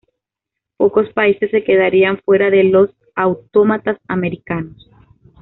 [0.77, 4.89] Pocos países se quedarían fuera de los autómatas americanos.